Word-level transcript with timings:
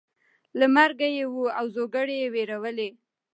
له 0.59 0.65
مرګي 0.75 1.09
یې 1.17 1.25
وو 1.33 1.45
اوزګړی 1.59 2.19
وېرولی 2.33 2.89